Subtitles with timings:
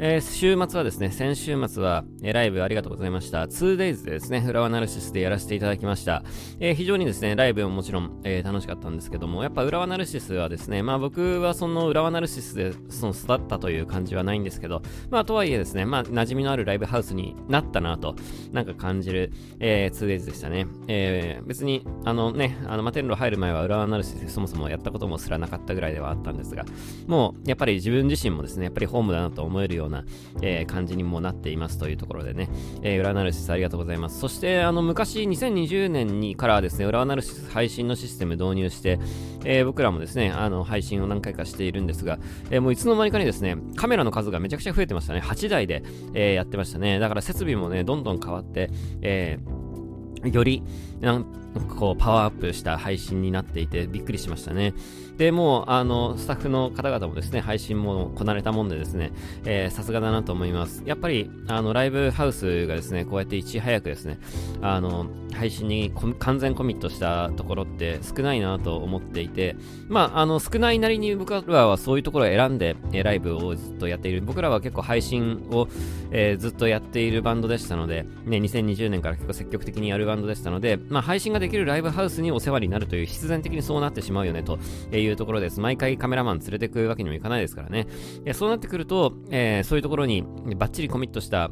[0.00, 3.46] えー、週末はですね、先週末は、えー、ライブありがとうございました。
[3.46, 6.22] 2days でですね、フラワーナルシスでやらせていただきました。
[6.60, 18.14] えー、非常にですね、ライブももちろん、え楽しかったんですけども、やっぱ浦和ナルシスはですね、まあ僕はその浦和ナルシスでその育ったという感じはないんですけど、まあとはいえですね、まあ馴染みのあるライブハウスになったなと、
[18.52, 20.68] なんか感じる、え 2days でしたね。
[20.86, 26.64] え別に、あのね、あの、マテンロ入る前は浦和ナルシスでそもそもやったこともすらなかったぐらいではあったんですが、
[27.08, 30.04] もうやっぱり自分自身もですね、やっぱりホームだなと思えるような、
[30.42, 32.48] えー、感じにもなっていますというところでね、
[32.82, 34.20] えー、裏アナリシスありがとうございます。
[34.20, 38.98] そして、あの、昔、2020年にからですね、裏アナリシス配信のシステム導入して、
[39.44, 42.18] えー、僕らもですね、あの、配信を何回かしているんですが、
[42.50, 45.20] えー、もういつの間にかにですね、カメラの数がめちゃくちゃ増えてましたね。
[45.20, 45.82] 8台で、
[46.14, 46.98] えー、やってましたね。
[46.98, 48.70] だから設備もね、どんどん変わって、
[49.02, 50.62] えー、より、
[51.00, 51.24] なん
[51.66, 54.74] かこう、パワーアップした配信になっていて、びっくりしましたね。
[55.16, 59.12] で、もう、あの、スタッフの方々もですね、配信もこなれたもんでですね、
[59.44, 60.82] えさすがだなと思います。
[60.86, 64.20] やっぱり、あの、ライブハウスがですね、こうやっていち早くですね、
[64.62, 69.56] あの、配信に完全コミットしたところって少ないなと思っていて、
[69.88, 74.22] まあ、あの、少ないなりに僕らはそういうところを選んで、えライブをずっとやっている。
[74.22, 75.68] 僕らは結構配信を、
[76.10, 84.58] えー、ずっとやっているバンドでしたので、ね、2020年から結構積極的にやるバンドでしたので、まあ、配信ができるライブハウスにお世話になるという必然的にそうなってしまうよねと
[84.92, 85.60] いうところです。
[85.60, 87.86] 毎回カメラマン連れてくわけにもいかないですからね。
[88.32, 90.24] そうなってくると、えー、そういうところに
[90.56, 91.50] バッチリコミットした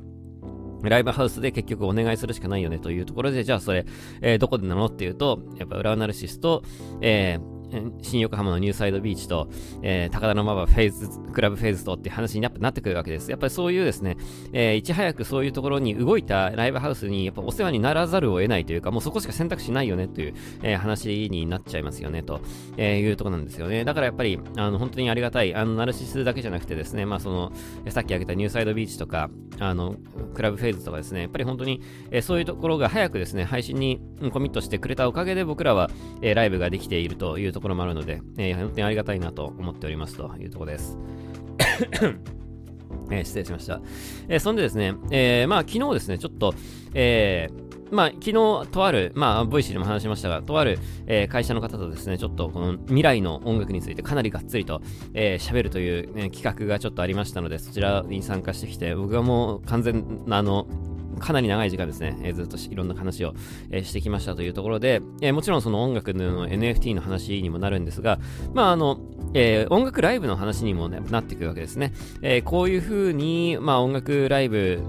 [0.82, 3.86] ライブハウスで結局お願いするしかないよねというところで、じゃあそれ、
[4.20, 4.86] えー、どこでなの？
[4.86, 6.62] っていうと、やっぱ裏アナルシスト、
[7.00, 7.55] えー、
[8.02, 9.48] 新横浜のニューサイドビーチと、
[9.82, 13.30] えー、高田馬場フェイズ、クラブフェイズとって話になってくるわけです。
[13.30, 14.16] やっぱりそういうですね、
[14.52, 22.40] えー、いち早くそういうところに動いたライブハウスにやっぱお世話にならざるを得ないというか、もうそこしか選択肢ないよねという、えー、話になっちゃいますよね、と、
[22.76, 23.84] えいうところなんですよね。
[23.84, 27.52] だからやっぱり、あの、本当にありがたい、あの、ナルシスだけじゃなくてですね、まあその、
[27.88, 29.96] さっき挙げたニューサイドビーチとか、あの、
[30.34, 34.00] クラブフェイズとかですね、やっぱり本当に、えそういうところが早くですね、配信に
[34.32, 35.90] コミットしてくれたおかげで僕らは、
[36.22, 40.98] えライブができているというところもあるので、えー、本当にありがたいなと思っておりますというところです。
[43.10, 43.80] えー、失礼しました。
[44.28, 46.54] えー、そんでですね、えー、まあ昨日ですね、ちょっと、
[46.92, 48.32] えー、まあ、昨日、
[48.70, 54.82] とある、まあ、 Voicy でも話しましたが、とある、えー、会社の方とですね、ちょっとこの未来の音楽についてかなりがっつりと、
[55.14, 60.66] えー、喋るという、ね、企画がちょっとありましたので、そちらに参加してきて、僕はもう完全な、あの、
[61.18, 63.34] かなり長い時間ですね、えー、ずっといろんな話を、
[63.70, 68.18] えー、してきましたというところで、えー、もちろんその音楽の NFT の話にもなるんですが、
[68.54, 68.98] まああの、
[69.34, 71.92] え音楽ライブの話にも、ね、なってくるわけですね。
[72.22, 74.80] えこういうふうに、まあ音楽ライブ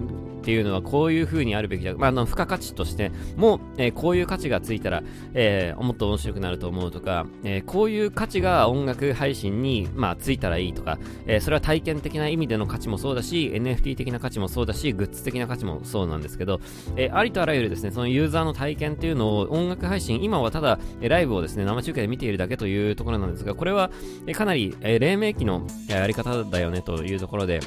[0.48, 1.94] っていうのはこういう風にあるべきだ。
[1.98, 5.04] まあ、あの、付加価値としても、えー、こういう価値がついたら、
[5.34, 16.62] えー、もっと面白くなると思うとか、えー、こういう価値が音楽配信に、まあ、ついたらいいとか、えそれは体験的な意味での価値もそうだし、NFT 的な価値もそうだし、グッズ的な価値もそうなんですけど、
[16.96, 23.92] えありとあらゆるですね、そのユーザーの体験っていうのを音楽配信、今はただ、えライブをですね、生中継で見ているだけというところなんですが、これは、
[24.28, 27.60] えかなり、え黎明期のやり方だよねというところで、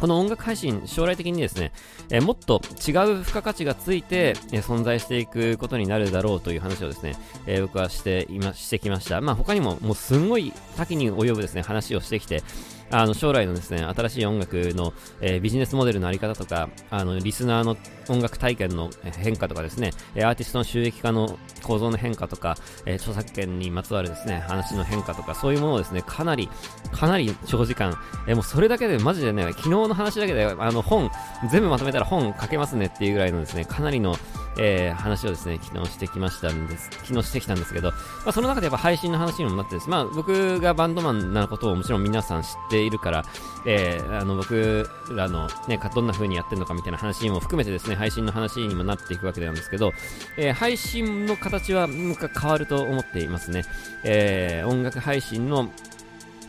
[0.00, 1.72] この音楽配信、将来的にですね、
[2.10, 9.20] えー、もっと違う付加価値がついて、えー、存在していくことになるだろうという話をですね、えー、僕はしていま、してきました。
[9.20, 12.42] まあ他にももうすんごい多岐に及ぶですね、話をしてきて、
[12.90, 17.76] あの将来のですね、新しい音楽の、えー、ビジネスモデルのあり方とか、あの、リスナーの
[18.08, 26.48] 音楽体験の変化とかですね、アーティストの収益化の構造の変化とか、えー、著作権にまつわるですね、話の変化とか、そういうものをですね、かなり、
[26.92, 27.96] かなり長時間、
[28.28, 31.10] えー、もうそれだけでマジでね、昨日の話だけで、あの本、
[31.50, 34.16] 全部まとめたら本書けますねっていうぐらいのですね、かなりの、
[34.58, 37.96] えー、話をですね、昨日してきましたんです、昨日してきたんですけど、ま
[38.26, 43.24] あ、その中でやっぱ配信の話にもなってです、まあ、僕がバンドマンなことをもちろん皆さん知っているから、
[43.66, 49.92] えー、あの、僕らのね、どんな風にやってるのかみたいな話も含めてですね、配信の話にもなっていくわけなんですけど、
[50.36, 52.16] えー、配信の形は変
[52.50, 53.64] わると思っていますね。
[54.04, 55.70] えー、音楽配信の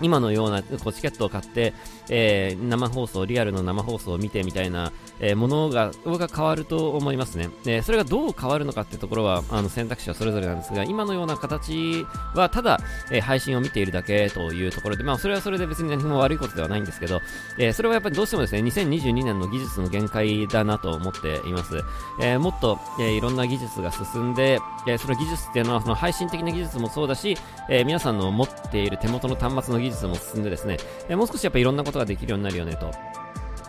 [0.01, 1.73] 今のようなこうチケットを買って、
[2.09, 7.49] えー、生放送、リアルの生放送を見てみたいな、えー、ものが、が変わると思いますね。
[7.63, 12.05] で、それがどう変わるのかってところは、あの、選択肢はそれぞれなんですが、今のような形
[12.35, 12.79] は、ただ、
[13.11, 17.21] えー、配信を見ているだけというところで、まあ、それはそれで別に何も悪いことではないんですけど、
[17.57, 21.81] えー、それはやっぱりどうしてもですね、2022年の技術の限界だなと思っています。
[22.21, 27.37] えー、もっと、えー、いろんな技術が進んで、えー、その技術っていうのは、その配信的な技術もそうだし、
[27.69, 30.77] えー、皆さんの持っている手元の端末の技術技術も進んでですね、
[31.09, 32.91] え、もう少しやっぱいろんなことができるようになるよねと。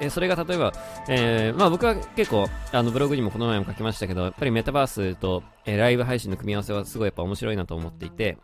[0.00, 0.73] えそれが例えば、
[1.09, 8.38] えー、まあ僕は結構、あのブログにもこの前も書きましたけど、やっぱりメタバースと、えー、ライブ配信の組み合わせはすごいやっぱ面白いなと思っていて、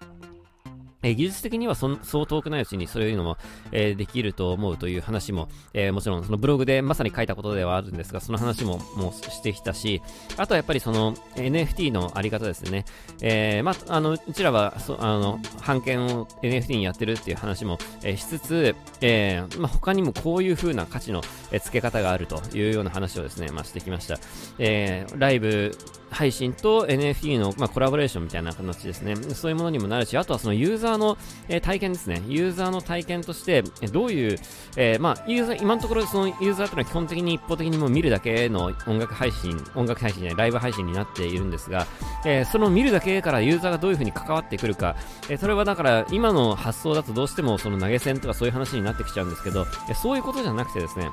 [1.04, 3.36] え技術的にはそそう遠くないうちにそういうのも、
[3.70, 10.02] えー、できると思うという話も、えー、もちろんそのブログでまさに書いたことではあるんですが、その話ももうしてきたし、
[10.36, 12.84] あとはやっぱりその NFT のあり方ですね。
[13.20, 21.22] えー、まあ、あの、うちらは、そあの、版権を NFT にやってるっていう話も、え、しつつ、え、まあ、他にもこういう風な価値の、
[21.52, 24.18] え付け方があるというような話をですね、まあ、してきました。
[24.58, 25.76] えー、ライブ、
[26.14, 29.16] 配信と NFT の、まあ、コラボレーションみたいな形ですね。
[29.16, 31.18] そういうものにもなるし、あとはそのユーザーの、
[31.48, 32.22] えー、体験ですね。
[32.28, 33.62] ユーザーの体験として、
[33.92, 34.38] どういう、
[34.76, 41.86] えー、まあ、ユーザー、今のところそのユーザーというのは基本的に一方的にもう見るだけの音楽配信、音楽配信じゃない、ライブ配信になっているんですが、
[42.24, 44.96] えー、その見るだけからユーザーがどういうふうに関わってくるか、
[45.28, 51.10] えそれはだから今の発想だとどうしてもその投げ銭とかそういう話になってきちゃうんですけど、えそういうことじゃなくてですね、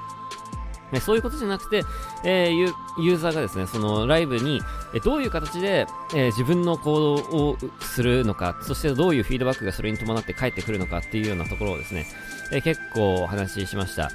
[0.91, 1.83] ね、そういうことじゃなくて、
[2.23, 4.61] えー、ユーザーがですね、そのライブに、
[4.93, 12.07] えどういう形で、えー、自分の行動をするのか、そしてどういうフィードバックがそれに伴って返ってくるのかっていうようなところをですね、
[12.51, 14.11] えー、結構お話ししました。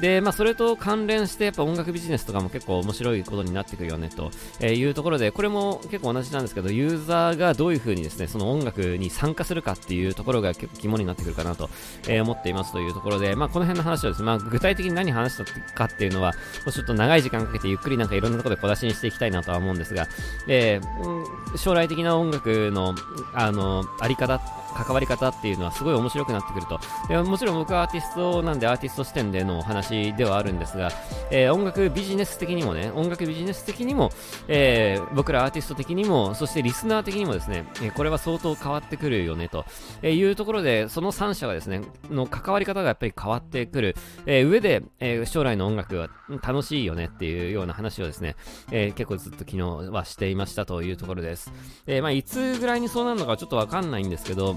[0.00, 4.30] で、まあ、それと関連して、やっぱ音楽ビジネスとかも結構面白いことになってくるよね、と
[4.64, 11.68] いうところで、これも結構同じなんですけど、ユーザーがどういう風にですね、その音楽に参加するかっていうところが結構肝になってくるかなと、
[12.06, 16.36] え、思っていますというところで、まあ、この辺の話をですね、まあ、具体的に何話したかっていうのは、も
[16.68, 20.06] うちょっと長い時間かけてゆっくりなんかいろんなところで小出しにしていきたいなとは思うんですが、
[20.46, 22.94] えー、将来的な音楽の、
[23.34, 24.40] あの、あり方
[24.84, 26.78] 関わり方っていうのはすごい面白くなってくると。
[27.08, 30.90] でもちろん僕はアーティストなんでアーティスト視点でのお話ではあるんですが、
[31.30, 34.10] えー、音楽ビジネス的にもね、音楽ビジネス的にも、
[34.46, 39.64] えー、僕らアーティスト的にも、そしてリスナー的にもですね、え、これは相当変わってくるよねと
[40.06, 43.96] いうところで、その3社がですね、の関わり方がやっぱり変わってくる、
[44.26, 46.08] え上で、え将来の音楽は
[46.42, 48.36] 楽しいよねっていうような話をですね、
[48.70, 49.58] え結構ずっと昨日
[49.90, 51.52] はしていましたというところです。
[51.86, 54.56] えまあ、いつぐらいにそうなるのかちょっとわかんないんですけど、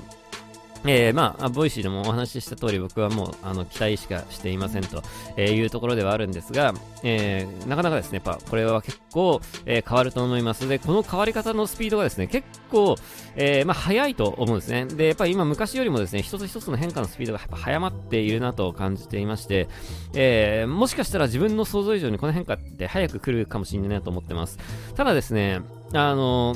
[0.86, 5.04] えー、まあ、 Voicy でもお話しした通り僕はもう、あの、期待しかしていませんと、
[5.38, 6.74] えいうところではあるんですが、
[7.04, 10.68] えー、なかなかですね、やっぱ、これは結構、えー、変わると思います。
[10.68, 12.96] で、この変わり方のスピードがですね、結構、
[13.36, 14.86] えー、まあ、早いと思うんですね。
[14.86, 19.68] で、やっぱ今昔よりもですね、一つ一つの変化のスピードがやっぱ早まっているなと感じていまして、
[20.16, 24.58] えー、もしかしたら自分の想像以上にこの変化って早く来るかもしれないなと思ってます。
[24.96, 25.62] ただですね、
[25.94, 26.56] あの、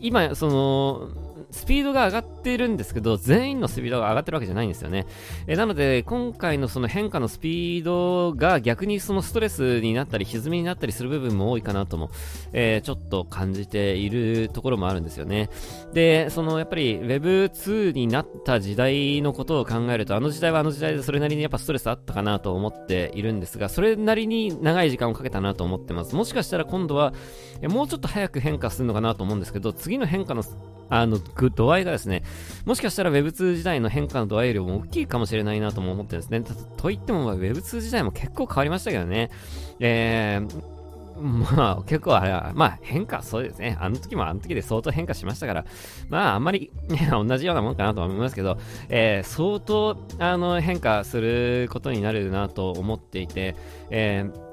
[0.00, 5.06] 今、その、スピードが上がっているんですけど、全員のスピードが上がってるわけじゃないんですよね。
[5.46, 12.10] えなので、今回のその変化のスピードが逆にそのストレスになったり、歪みになったりする部分も多いかなとも、
[12.52, 15.50] えー、ちょっと感じているところもあるんですよね。
[15.92, 26.14] で、そのやっぱり Web2 になった時代のことを考えると、あの時代はあの時代でそれなりにやっぱストレスあったかなと思っているんですが、それなりに長い時間をかけたなと思ってます。
[26.14, 27.12] もしかしたら今度は、
[27.68, 30.42] もうちょっと早く変化するのかなと思うんですけど、次の変化の
[30.92, 32.22] あの、度合いがですね、
[32.66, 36.42] もしかしたら Web2 時代の変化の度合いよりも大きいかもしれないなとも思ってですね。
[36.76, 39.30] と言っても、Web2 時代も結構変わりましたけどね。
[39.80, 40.72] えー
[41.56, 43.76] まあ、結構あれは、まあ変化、そうですね。
[43.80, 45.64] あの時もあの時で相当変化しましたから、
[46.08, 48.58] まああんまり、ね、同じようなもんかなと思いますけど、
[48.88, 53.56] えー、相当、あの、変化することになるなと思っていて、
[53.90, 54.51] えー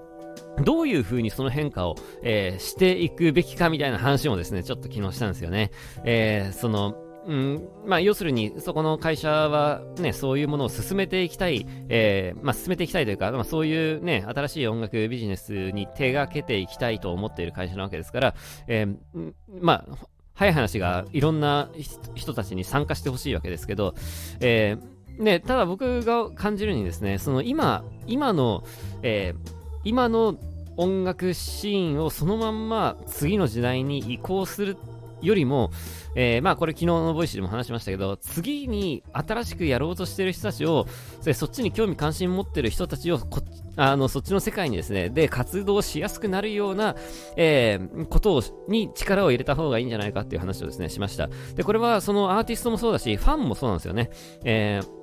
[0.64, 5.72] どういう風にその変化を、えー、していくべきかみたいな話もですね、ちょっと昨日したんですよね。
[6.04, 6.96] えー、その、
[7.28, 18.36] うん、まあ、要するに、そこの会社はね、そういうものを進めていきたい、えー、まあ、進めていきたいというか、まあ、そういうね、新しい音楽ビジネスに手がけていきたいと思っている会社なわけですから、
[18.68, 19.98] えー、まあ、
[20.34, 21.70] 早い話がいろんな
[22.16, 23.94] 人たちに参加してほしいわけですけど、
[24.40, 28.64] えー、ね、ただ僕が感じるにですね、その今、今の、
[29.04, 29.52] えー、
[29.84, 30.38] 今の
[30.80, 34.78] 音楽シーンをそのまんま次の時代に移行する
[35.22, 35.72] よりも、
[36.16, 40.88] えー、まあこれ昨日のボイスでも話しましたけど、次に新しくやろうとしてる人たちを、
[41.34, 43.42] そっちに興味関心持ってる人たちをこ
[43.76, 46.96] あの、そっちの世界にですね、で、活動しやすくなるような、
[47.36, 51.30] えー、ことを、に力を入れた方がいいんじゃないかっていう話をですね、しました。
[51.56, 54.10] で、これはそのアーティストもそうだし、ファンもそうなんですよね。
[54.46, 54.99] えー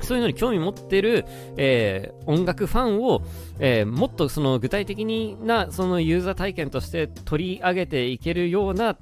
[0.00, 1.24] そういうのに興味持ってる、
[1.56, 3.22] えー、音楽ファンを、
[3.58, 5.04] えー、もっとその具体的
[5.36, 8.96] なそのユーザー体験として取り上げていけるような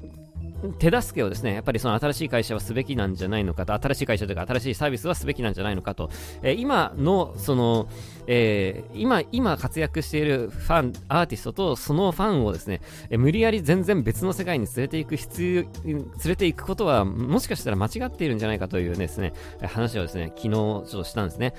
[0.78, 6.10] 手助けをですね、やっぱりその新しい会社はすべきなんじゃないのかと、新しい会社というか新しいサービスはすべきなんじゃないのかと、
[6.42, 7.88] えー、今の、その、
[8.26, 21.54] えー、今、今活躍しているファン、アーティストとそのファンをですね、えー、無理やり全然別の世界に連れていく必要、連れていくことは、もしかしたら間違っているんじゃないかというですね、話をですね、昨日ちょっとしたんですね。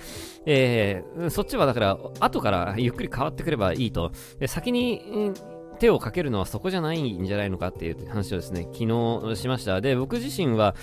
[0.45, 4.11] えー、そっちはだから、後からゆっくり変わってくればいいと。
[4.39, 5.33] で先に、
[5.79, 9.81] 手をかけるのはそこじゃないんじゃないのかっていう話をですね、昨日しました。
[9.81, 10.75] で、僕自身は、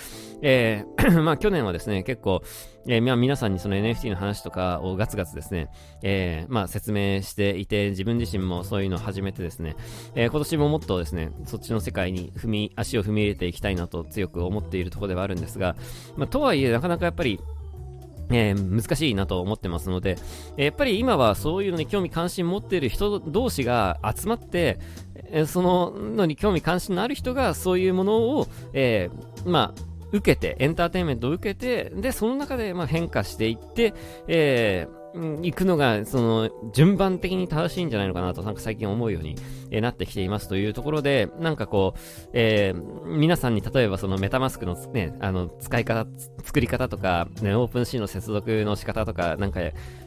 [0.42, 2.42] えー まあ去年はですね、結構、
[2.86, 5.68] えー、皆さんにその NFT の話とかをガツガツですね、
[6.02, 9.76] えー、まあ説明していて、自分自身もそういうのを始めてですね、
[10.14, 15.76] えー、今年ももっとですね、そっちの世界に踏み、足を踏み入れていきたいなと強く思っているところではあるんですが、
[16.16, 17.40] まあとはいえ、なかなかやっぱり、
[18.30, 20.16] えー、難しいなと思ってますので、
[20.56, 24.78] え、やっぱり今はそういうのに興味関心持っている人同士が集まって、
[25.32, 29.10] え、そののに興味関心のある人がそういうものを、え
[29.44, 33.94] まあ、受けて、エンターテインメントを受けて、で、その中でまあ変化していって、
[34.26, 39.36] えー、行くのが、その、順番的に正しいんじゃないのかなと、なんか最近思うように、
[39.70, 42.00] えなってきていますというところで、なんかこう、
[42.32, 46.06] えー、皆さんに例えばそのメタマスクのね、あの、使い方、
[46.42, 49.60] 作り方とか、ね、オープンシーの接続の仕方とか、なんか、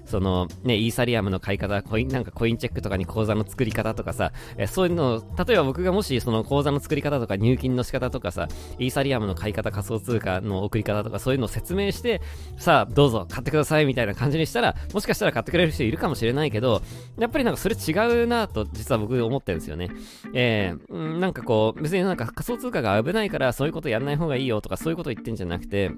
[0.05, 8.47] その、ね、イーサリアムの買い方、コイン、なんかコインチェックとかに口座の作り方とかさ、えー、そういうのを、例えば僕がもしその口座の作り方とか入金の仕方とかさ、
[8.79, 12.21] イーサリアムの買い方、仮想通貨の送り方とかそういうのを説明して、
[12.57, 16.81] さあ、どうぞ買ってくださいみたいな感じにしたら、もしかしたら買ってくれる人いるかもしれないけど、
[17.17, 19.89] やっぱりなんかそれ違うなと、実は僕思ってるんですよね。
[20.33, 25.91] えー、なんかこう、別になんか仮想通貨が危ないからそういうことやんない方がいいよとかそういうこと言ってんじゃなくて、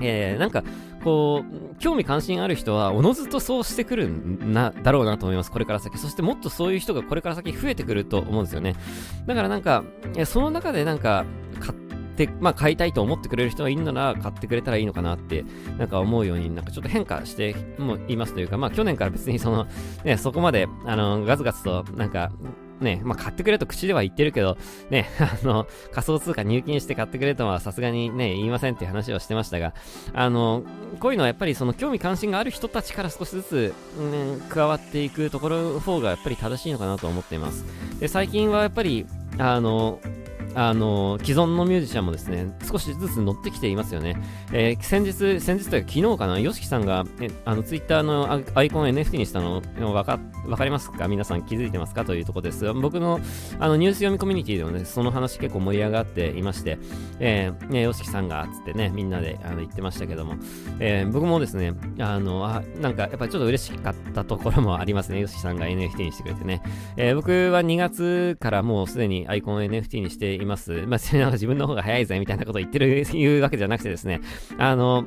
[0.00, 0.64] えー、なんか、
[1.04, 5.50] こう、興味関心ある人は、おのずとそうしてくるんな、だろうなと思います。
[5.50, 5.98] これから先。
[5.98, 8.76] そしてもっとそういう人がこれから先増えてくると思うんですよね。
[9.26, 9.84] だからなんか、
[10.24, 11.24] その中でなんか、
[11.60, 11.78] 買っ
[12.26, 15.44] て、まあ買いたいと思ってくれる人がいるなら、買ってくれたらいいのかなって、
[15.78, 19.66] なんか思うように、なんかちょっと変化してもいますというか、まあ去年から別にその、
[20.04, 22.30] ね、そこまで、あの、ガツガツと、なんか、
[22.80, 24.56] ね、まあ、買ってくれと口では言ってるけど、
[24.88, 29.74] ね、 あの、仮想通貨入金して買ってくれとはさすがにね、言いませんっていう話をしてましたが、
[30.14, 30.62] あの、
[30.98, 37.66] こういうのはやっぱりその興味関心がある人たちから少しずつ、うん、加わっていくところの方がやっぱり正しいのかなと思っています。
[38.00, 39.04] で、最近はやっぱり、
[39.36, 40.00] あの、
[40.54, 44.16] あの既存のミュージシャンもですね、少しずつ乗ってきていますよね。
[44.52, 51.08] えー、先日、先日というか昨日かな、ヨシキさんが、えあの、ツイッターのアイコン NFT にしたの、わか、わかりますか？
[51.08, 52.04] 皆さん気づいてますか？
[52.04, 52.72] というところです。
[52.74, 53.20] 僕の、
[53.58, 56.78] あの、ニュース読みコミュニティでもね、その話結構盛り上がっていまして、
[57.20, 60.34] えー、ね、ヨシキさんが、つってね、みんなであの言ってましたけども、
[60.78, 66.62] えー、僕もですね、あの、あ、なんか、やっぱりちょっと嬉しかったところもありますね、ヨシキさんが NFT にしてくれてね。
[66.96, 70.84] えー、僕は2月からもうすでにアイコン NFT にしています。
[70.86, 70.98] まあ、
[71.32, 74.20] 自分の方が早いぜみたいなことを言ってる、言うわけじゃなくてですね、
[74.58, 75.04] あの、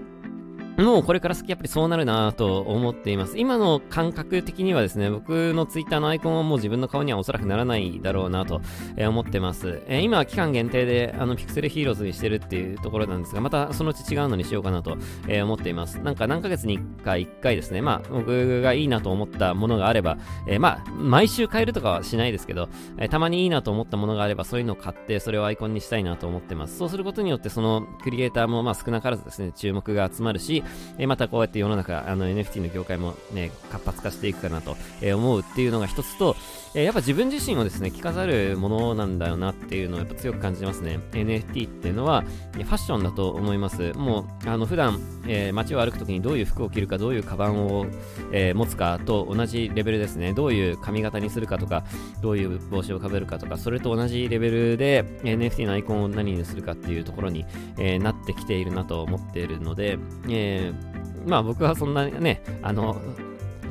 [0.77, 3.37] もうこれから先やっぱりそうなるなと思っています。
[3.37, 8.59] 今の感覚的にはですね、僕のツイッターのアイコンはもう自分の顔にはおそらくならないだろうなと、
[8.97, 9.83] え、思ってます。
[9.87, 15.99] えー、今は期間限定であのピクセルヒーローズにしてるっていうところなんですが、またそのうち違うのにしようかなと、え、思っています。
[15.99, 26.79] なんか何ヶ月に1回1回ですね、まあ僕がいいなと思ったものがあれば、えまあ毎週変えるとかはしないですけど、えたまにいいなと思ったものがあればそういうのを買ってそれをアイコンにしたいなと思ってます。
[26.79, 30.62] そうすることによってそのクリエイターもまあ少なからずですね、注目が集まるし、
[30.97, 36.35] えまたこうやって世の中、あの NFT の業界もね、活発化していくかなと、え思うっていうのが一つと、
[36.75, 40.99] えやっぱ自分自身をですね、着飾るものなんだよなっていうのをやっぱ強く感じますね。
[41.11, 43.93] NFT っていうのは、ファッションだと思います。
[43.93, 47.85] もう、あの、普段、えー、街を歩くときにどういう服を着るか、どういうカバンを、
[48.31, 50.33] えー、持つかと同じレベルですね。
[50.33, 51.83] どういう髪型にするかとか、
[52.21, 57.45] どういう帽子をかぶるかとか、それと同じレベルで NFT のアイコンを何にするかっていうところに、
[57.77, 59.97] えー、なってきているなと思っているので、
[60.29, 63.01] えー、まあ僕はそんなね、あの、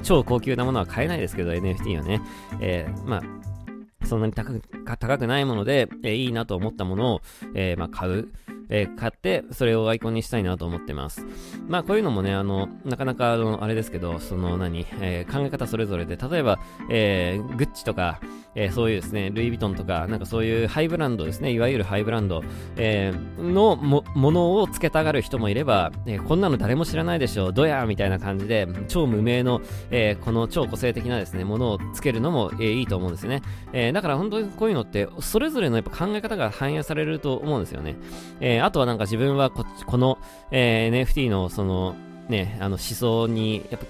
[0.03, 2.21] 超高級なものは買えないですけど、NFT はね。
[2.61, 4.63] えー、まあ、そんなに高く
[4.99, 7.21] 高くないもので、えー、いいなと思ったものを、
[7.55, 8.29] えー、まあ、買う。
[8.75, 11.27] えー、買って、それをアイコンにしたいなと思ってます。
[11.69, 16.59] まあ、こういうのもね、あの、なかなか、あの、あれですけど、その何、えー、考え方それぞれで、例えば、
[16.89, 18.19] えー、グッチとか、
[18.55, 22.43] えー、そういうですね、ルイ・ヴィトンとか、なんかそういうハイブランドですね、いわゆるハイブランド、
[22.77, 33.43] えー、のも、のをつけたがる人もいれば、えー、こんなの誰も知らないでしょ、どやみたいな感じで、超無名の、え、この超個性的なですね、ものをつけるのも、え、いいと思うんですよね。
[33.73, 37.97] え、だから本当にこういうのって、それぞれのやっぱ考え方が反映されると思うんですよね。
[38.41, 40.19] え、あとはなんか自分はここの、
[40.51, 41.95] え、NFT のその、
[42.29, 43.87] ね、あの思想にやっぱ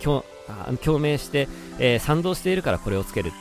[0.83, 3.33] 共共鳴して、えー、賛同しているからこれをつける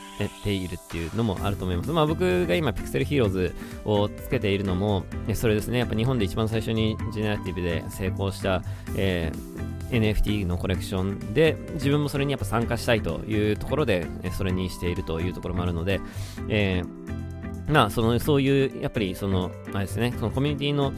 [0.44, 1.90] ているっていうのもあると思います。
[1.90, 3.54] まあ僕が今ピクセルヒーローズ
[3.84, 5.04] をつけているのも、
[5.34, 8.62] それですね、やっぱ日本で一番最初にジェネラティブで成功した、
[8.96, 16.00] えー、NFT のコレクションで自分もそれにやっぱ参加したいというところでそれにしているというところもあるので、
[16.48, 17.22] えー
[17.68, 20.90] まあ、その、そういう、やっぱり、その、あれですね、そのコミュニティの、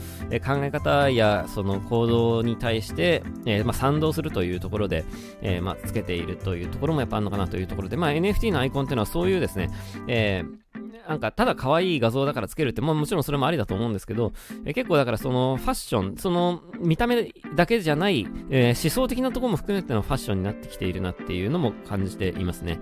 [0.45, 5.05] 考え方や、その行動に対して、えー、まあ、賛同するというところで、
[5.43, 9.71] えー、まあ、つけているというところもやっぱあるのかなというところで、まあ、NFT のアイコンっていうのはそういうですね、
[10.09, 10.64] えー
[11.09, 14.33] なんかただ可愛い画像だからつけるって、まあもちろんそれもありだと思うんですけど、
[14.65, 22.81] え結構だからそのファッション、その見た目だけじゃない、えー、思想的なところも含めてのファッションになってきているなっていうのも感じていますね。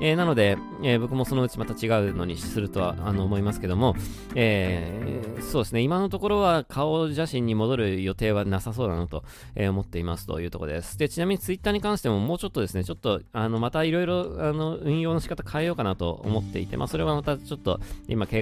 [0.00, 3.94] えー、なので、えー、僕もそのうちまた違うのにするとはあの思いますけども、
[4.34, 9.24] えー、そうですね、今のところは顔写真に戻る予定はなさそうだなと、
[9.54, 10.98] え思っていますというところです。
[10.98, 18.36] で、ちなみにツイッターに関してももうちょっとですね、ちょっとあのまたいろいろ運用の仕方変えようかなと思っていて、まあそれはまたちょっとと今考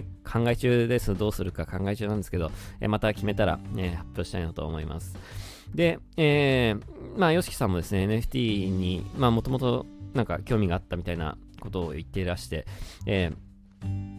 [0.49, 1.15] え中です。
[1.15, 2.51] どうするか考え中なんですけど、
[2.81, 5.17] えまた決めたら、ね、発表したいなと思います。
[5.75, 12.67] で、えー、まあ、YOSHIKI さんもですね、NFT に、まあ、もともとなんか興味があったみたいなことを言っていらして、
[13.07, 13.50] えー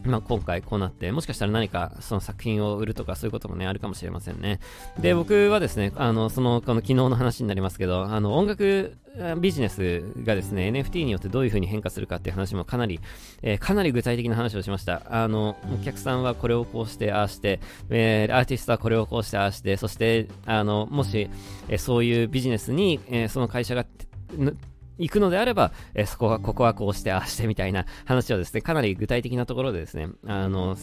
[0.04, 4.60] まあ、今回こうなって、もしかしたら何かその作品を売るとかそういうこともね、あるかもしれませんね。
[5.00, 8.98] で、僕はですね、あの、その、この昨日の話になりますけど、あの、音楽
[9.40, 13.00] ビジネスがですね、NFT によってどういう風に変化するかっていう話もかなり、
[13.42, 15.04] えー、かなり具体的な話をしました。
[15.10, 21.30] あの、お客さんはこれをこうして、ああして、えー、アーティストはこれをこうして、ああして、そして、あの、もし、
[21.68, 23.86] えー、そういうビジネスに、えその会社が
[24.98, 30.78] 行くのであれば、えそこは、ここはこうして、ああしてみたいな話をですね、かなり具体的なところでですね、あの、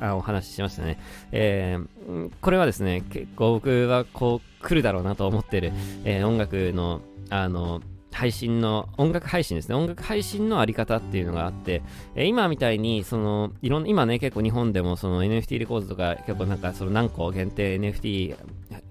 [0.00, 0.98] あお話ししましたね。
[1.30, 5.72] えー、これはですね、結構僕はこう来るだろうなと思ってる、
[6.04, 9.74] えー、音楽の、あの、配信の、音楽配信ですね。
[9.74, 11.82] 音楽配信のあり方っていうのがあって、
[12.14, 18.36] えー、今みたいに、その、いろんな、今ね、結構日本でもその NFT レコードとか、結構なんかその何個限定 NFT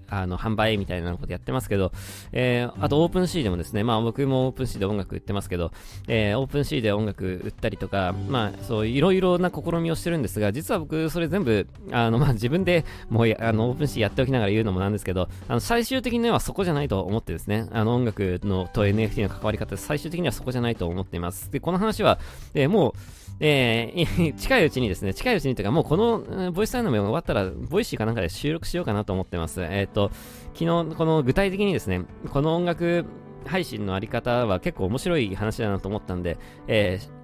[0.08, 1.92] あの、販売みたいなことやってますけど、
[2.32, 5.72] えー、あと OpenSea でもですね、まあ僕も OpenSea で音楽売ってますけど、
[6.08, 21.50] えー、 OpenSea で音楽売ったりとか、まあそういろいろな試みをしてるんですが、実は僕それ全部、あの、まあ自分でもうあの、 OpenSea やっておきながら言うのもなんですけど、あの、最終的にはそこじゃないと思ってですね、あの、音楽のと NFT の関わり方、最終的にはそこじゃないと思っています。
[21.50, 22.18] で、この話は、
[22.54, 22.92] えー、もう、
[23.40, 29.62] えー、近いうちにですね、近いうちにというか、もうこのボイスタイム終わったら、 Voicy かなんかで収録しようかなと思ってます。
[29.62, 30.10] えっ、ー、と、
[30.54, 30.58] 昨
[30.90, 33.06] 日、この具体的にですね、この音楽
[33.46, 36.38] 配信のあり方は結構面白い話だなと思ったんで、
[36.68, 37.19] えー、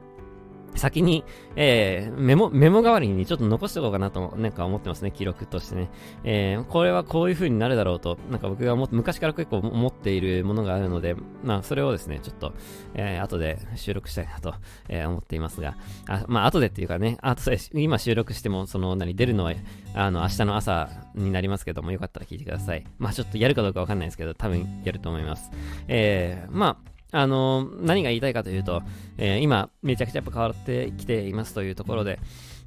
[0.76, 1.24] 先に、
[1.56, 5.90] えー、メモ、メモ代わりにちょっと残しておこうかなと、なんか思ってますね、記録としてね。
[6.24, 12.52] えー、これはこういう風になるだろうと、なんか僕がも昔から結構思っているものがあるので、まあ、それをですね、ちょっと、
[12.94, 14.54] えー、後で収録したいなと、
[14.88, 15.76] えー、思っていますが、
[16.08, 19.52] あまあ、後でっていうかね、後で、今収録しても、その、何、出るのは、
[19.94, 22.84] あの、明日の朝になりますけども、よかったら聞いてください。
[22.98, 25.50] まあ、ちょっとやるかどうかわかんないですけど、多分やると思います。
[25.88, 28.82] えー、まあ、あの、何が言いたいかというと、
[29.16, 32.18] えー、今、めちゃくちゃやっぱ変わってきていますというところで、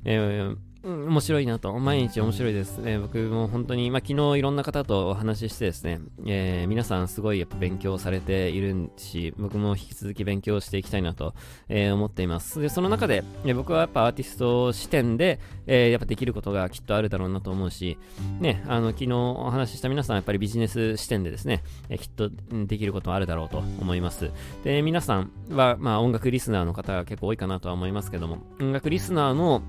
[0.05, 1.77] えー、うん、面白いなと。
[1.77, 2.79] 毎日面白いです。
[2.85, 11.33] え、僕も本当に、まあ、昨日いろんな方とお話ししてですね、えー、皆さんすごいやっぱ勉強されているし、僕も引き続き勉強していきたいなと、
[11.67, 12.61] えー、思っています。
[12.61, 17.97] で、その中で、え僕はやっぱアーティスト視点で、えやっぱできることがきっとあるだろうなと思うし、
[18.39, 24.31] ね、あの、昨日お話しした皆さんやっぱりビジネス視点でですね、えきっとできることはあるだろうと思います。
[24.63, 29.61] で、皆さんは、まあ音楽リスナーの方が結構多いかなとは思いますけども、音楽リスナーの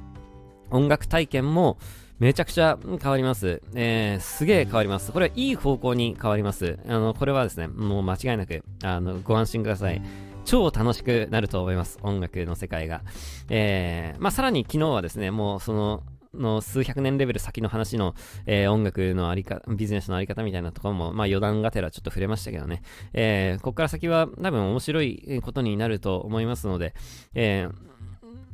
[0.70, 1.78] 音楽体験も
[2.18, 3.62] めちゃくちゃ変わります。
[3.74, 5.10] えー、すげえ変わります。
[5.10, 6.78] これはいい方向に変わります。
[6.86, 10.02] あの、これはですね、もう間違いなく、あの、ご安心ください。
[10.44, 11.98] 超楽しくなると思います。
[12.02, 13.02] 音楽の世界が。
[13.48, 16.02] えー、まあ、さらに昨日はですね、もうその、
[16.34, 18.14] の数百年レベル先の話の、
[18.46, 22.82] えー、音楽のありか、ビジネスのあり方みたいなところも、まあ余談がてらちょっと触れましたけどね。
[23.12, 26.94] えー、ここから先は多分面白いことになると思いますので、
[27.34, 27.72] えー、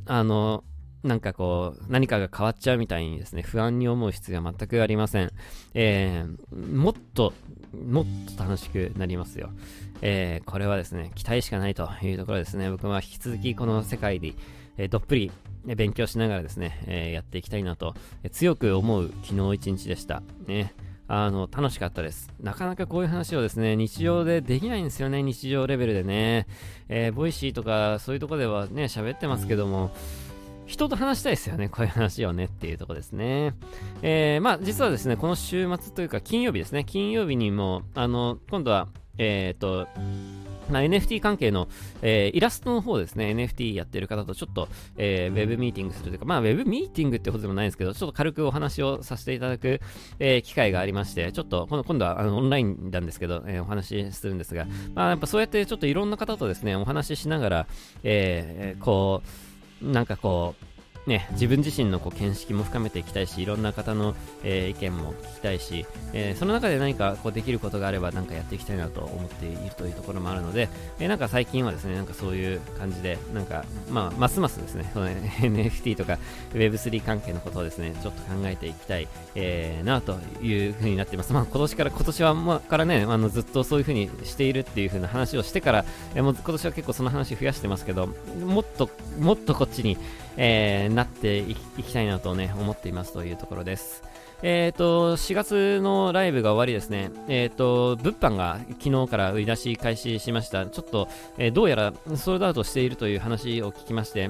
[0.05, 0.63] あの、
[1.03, 5.31] なんかこう、何かが変わっちゃうみたいにですね、不安に思う必要は全くありません。
[5.73, 7.33] えー、もっと、
[7.85, 8.05] もっ
[8.35, 9.51] と楽しくなりますよ。
[10.01, 12.69] えー、これはですね、期待しかないというところですね。
[12.71, 14.33] 僕は引き続きこの世界で、
[14.77, 15.31] えー、どっぷり
[15.65, 20.21] 勉強しながらですね、えー、やっていきたいなと、えー、強く思う昨日一日でした。
[20.47, 20.73] ね。
[21.09, 22.29] あの、楽しかったです。
[22.41, 26.47] なかなかこういう話をですね、日常でできないんですよね、日常レベルでね。
[26.89, 29.95] えー、 Voicy とかそういうとこではね、喋ってますけども、
[30.67, 31.69] 人と話したいですよね。
[31.69, 33.53] こういう話をねっていうとこですね。
[34.01, 36.83] えー、まあ実はですね、この週末というか金曜日ですね。
[36.83, 39.87] 金曜日にも、あの、今度は、えっ、ー、と、
[40.69, 41.69] まあ、NFT 関係の、
[42.01, 49.79] えー、イラストの方ですね、NFT やってる方とちょっと、えー、ウェブミーティングするというか、まあ、ウェブミーティングってことでもないんですけど、ちょっと軽くお話をさせていただく、
[50.19, 57.67] えー、機会がありまして、ちょっと、今度はあのオンラインなんですけど、えー、お話しするんですが、まあ、やっぱそうやってちょっといろんな方とですね、お話ししながら、
[58.03, 59.46] えー、こう、
[59.81, 60.65] なんかこう、
[61.07, 70.67] ね、自分自身のこう見識も深めていきたいし、いろんな方の、えー、意見も聞きたいし、えー、その中で何かこうできることがあれば、なんかやっていきたいなと思っているというところもあるので、
[70.99, 76.19] えー、なんか最近はですね、なんかそういう感じで、なんか、まあ、ますますですね、その NFT とか
[76.53, 81.31] Web3 関係のことをですね、ちょっと考えていきたい、えー、なというふうになっています。
[81.31, 88.07] まあ、今年から、今年は、まあ、からね、あのずっとそういうふうにしているっていうふうな話をしてから、えー、もう今年は結構その話増やしてますけど、
[88.45, 88.89] もっと、
[89.19, 89.97] もっとこっちに、
[90.37, 94.03] えー、なっていきたいなとね、思っていますというところです。
[94.41, 97.11] えっ、ー、と、4月のライブが終わりですね。
[97.27, 100.65] えっ、ー、と、物販が昨日から売り出し開始しました。
[100.65, 101.07] ちょっと、
[101.37, 104.29] えー、どうやらソールドアウトしているという話を聞きまして、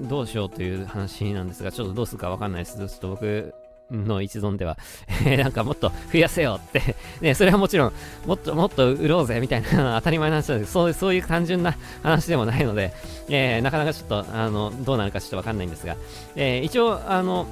[0.00, 2.78] どうしようという話なんですが、ちょっとどうするかわかんないです。
[2.78, 3.54] ちょっと僕、
[3.90, 4.78] の一存では、
[5.24, 7.92] えー、なんかもっと増やせよって ね、それはもちろん、
[8.26, 12.92] もっともっと売ろうぜみたいな 当たり前の話なんですそうそういう単純な話でもないので、
[13.28, 15.96] えー、なかなかちょっと、あの、どうなるかちょっとわかんないんですが、
[16.36, 17.46] えー、一応、あの、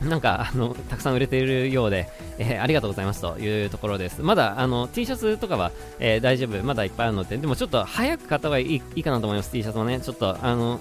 [0.00, 4.20] なんか、あの、たくさん売れているようで、えー、ありがとうございますというところです。
[4.22, 10.00] まだ、あの、T シャツとかは、えー、大丈夫、まだいっぱいあるので、でもちょっと早く買った方がいいいいかなと思います、T シャツもね。
[10.00, 10.80] ちょっと、あの、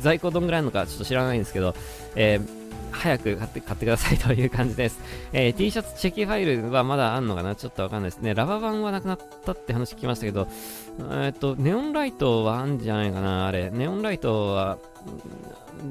[0.00, 1.74] 在庫どんぐらいあるのかちょっと知らないんですけど、
[2.16, 2.57] えー、
[2.90, 5.00] 早く買って買ってくださいという感じです。
[5.32, 7.54] えー、T シャツチェキファイルはまだあんのかな？
[7.54, 8.34] ちょっとわかんないですね。
[8.34, 10.48] ラバ版はなくなったって話聞きましたけど、
[11.10, 13.46] えっ、と、ネオンライトはあんじゃないかな？
[13.46, 13.70] あれ。
[13.70, 14.78] ネオンライトは、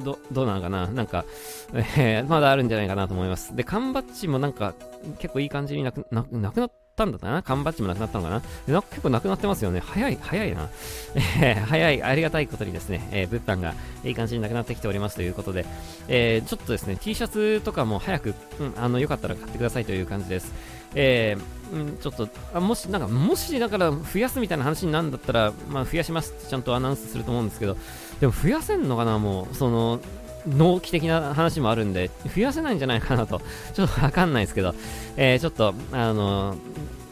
[0.04, 0.88] ど、どうなのかな？
[0.88, 1.26] なんか、
[1.74, 3.56] えー、まだあるんじゃないかなと思います。
[3.56, 4.74] で、缶バッジもなんか、
[5.20, 8.42] 結構いい感じになくなくなったたんだな缶バッジもなくなったのかな
[8.74, 9.80] な結構なくなってますよね。
[9.80, 10.70] 早い、早いな。
[11.16, 15.66] えー、早い、ありがたいことにですね、えー、物販がいい感じになくなってきておりますということで、
[16.08, 20.52] えー、ちょっとですね、T シャツとかも早く、うん、あの、よかったら買ってくださいという感じです。
[20.96, 27.78] えー、うん、ちょっと、あもし、なんか、もし、だから増やすみたいな話になるんだったら、まあ、増やしますってちゃんとアナウンスすると思うんですけど、
[28.20, 30.00] でも増やせんのかな、もう、その、
[30.48, 33.42] 納期的な話もあるんで、増やせないんじゃないかなと、
[33.74, 34.74] ちょっとわかんないですけど、
[35.16, 36.56] えー、ちょっと、あの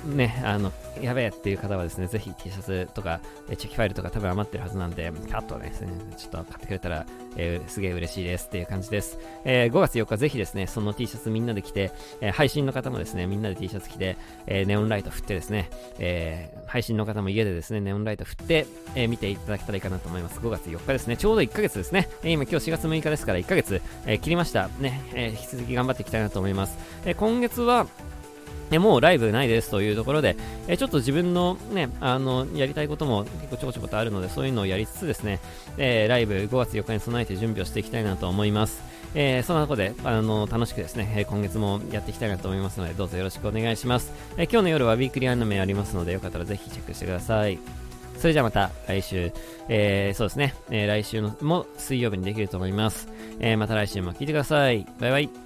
[0.06, 0.72] ね、あの、
[1.06, 3.20] やべえっていう方はですね、ぜひ T シャツとか、
[3.58, 5.72] チェキファイルとか多分余ってるはずなんで、カットね、
[6.18, 7.06] ちょっと買ってくれたら、
[7.38, 9.20] えー、すげえ嬉しいですっていう感じです。
[9.44, 11.92] えー、5月4日ぜひですね、その T シャツみんなで着て、
[12.22, 18.66] えー、配信の方もですね、みんなで T シャツ着て、え、ネオンライト振ってですね、え、配信の方も家でですね、ネオンライト振って、
[18.96, 20.40] え、見ていただけたらいいかなと思います。
[20.40, 22.10] 5月4日ですね、ちょうど1ヶ月ですね。
[22.24, 24.70] え、今今日4月6日ですから1ヶ月、えー、切りました。
[24.80, 26.78] ね、え、引き続き頑張っていきたいなと思います。
[27.06, 27.88] え、今月は、
[28.72, 30.36] えもうライブないですというところで、
[30.68, 35.40] えちょっと自分のね、あの、やりたいことも結構ちょこちょことあるので、そういうのをやりつつですね、
[35.78, 38.82] えー、ライブ5月4日に備えて準備をしていきたいなと思います。
[39.14, 44.12] えー、そんなとこで、あの、楽しくですね、え今月もやっていきたいなと思いますので、どうぞよろしくお願いします。
[44.38, 47.60] え今日の夜はウィークリーアニメありますので、よかったらぜひチェックしてください。
[48.18, 49.32] それじゃあまた来週、
[49.70, 53.08] え、そうですね、え、来週のも水曜日にできると思います。
[53.40, 54.86] え、また来週も聞いてください。
[55.00, 55.45] バイバイ。